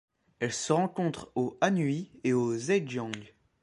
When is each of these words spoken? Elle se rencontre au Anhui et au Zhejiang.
Elle 0.39 0.51
se 0.51 0.73
rencontre 0.73 1.31
au 1.35 1.59
Anhui 1.61 2.09
et 2.23 2.33
au 2.33 2.57
Zhejiang. 2.57 3.13